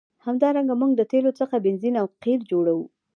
[0.25, 2.85] همدارنګه موږ له تیلو څخه بنزین او قیر جوړوو.